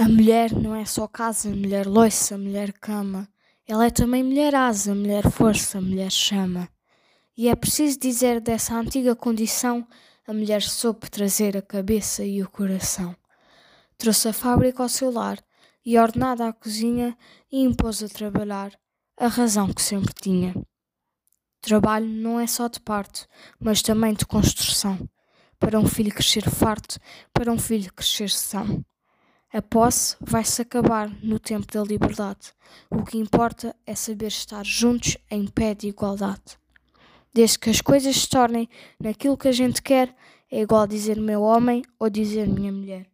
A 0.00 0.08
mulher 0.08 0.54
não 0.54 0.74
é 0.74 0.86
só 0.86 1.06
casa, 1.06 1.50
mulher 1.50 1.86
loiça, 1.86 2.38
mulher 2.38 2.72
cama. 2.72 3.28
Ela 3.66 3.84
é 3.84 3.90
também 3.90 4.24
mulher 4.24 4.54
asa, 4.54 4.94
mulher 4.94 5.30
força, 5.30 5.78
mulher 5.78 6.10
chama. 6.10 6.70
E 7.36 7.50
é 7.50 7.54
preciso 7.54 8.00
dizer 8.00 8.40
dessa 8.40 8.74
antiga 8.74 9.14
condição, 9.14 9.86
a 10.26 10.32
mulher 10.32 10.62
soube 10.62 11.10
trazer 11.10 11.54
a 11.54 11.60
cabeça 11.60 12.24
e 12.24 12.42
o 12.42 12.48
coração. 12.48 13.14
Trouxe 13.98 14.28
a 14.28 14.32
fábrica 14.32 14.82
ao 14.82 14.88
seu 14.88 15.10
lar 15.10 15.38
e 15.84 15.98
ordenada 15.98 16.48
à 16.48 16.52
cozinha 16.54 17.14
e 17.52 17.62
impôs 17.62 18.02
a 18.02 18.08
trabalhar, 18.08 18.72
a 19.18 19.26
razão 19.26 19.70
que 19.70 19.82
sempre 19.82 20.14
tinha. 20.14 20.54
Trabalho 21.60 22.08
não 22.08 22.40
é 22.40 22.46
só 22.46 22.68
de 22.68 22.80
parto, 22.80 23.28
mas 23.60 23.82
também 23.82 24.14
de 24.14 24.24
construção, 24.24 24.98
para 25.58 25.78
um 25.78 25.86
filho 25.86 26.10
crescer 26.10 26.48
farto, 26.48 26.98
para 27.34 27.52
um 27.52 27.58
filho 27.58 27.92
crescer 27.92 28.30
são. 28.30 28.82
A 29.52 29.60
posse 29.60 30.16
vai-se 30.20 30.62
acabar 30.62 31.10
no 31.24 31.36
tempo 31.40 31.66
da 31.72 31.82
liberdade. 31.82 32.52
O 32.88 33.02
que 33.02 33.18
importa 33.18 33.74
é 33.84 33.96
saber 33.96 34.28
estar 34.28 34.64
juntos 34.64 35.16
em 35.28 35.44
pé 35.44 35.74
de 35.74 35.88
igualdade. 35.88 36.56
Desde 37.34 37.58
que 37.58 37.68
as 37.68 37.80
coisas 37.80 38.14
se 38.14 38.28
tornem 38.28 38.68
naquilo 39.00 39.36
que 39.36 39.48
a 39.48 39.52
gente 39.52 39.82
quer, 39.82 40.14
é 40.48 40.60
igual 40.60 40.86
dizer 40.86 41.16
meu 41.20 41.42
homem 41.42 41.84
ou 41.98 42.08
dizer 42.08 42.46
minha 42.48 42.70
mulher. 42.70 43.08